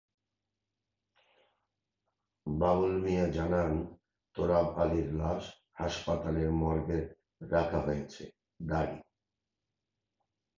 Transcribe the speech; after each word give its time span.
বাবুল 2.45 2.93
মিয়া 3.03 3.25
জানান, 3.35 3.71
তোরাব 4.35 4.67
আলীর 4.81 5.07
লাশ 5.19 5.43
হাসপাতালের 5.79 6.49
মর্গে 6.61 6.99
রাখা 7.51 7.79
হয়েছে। 7.85 8.23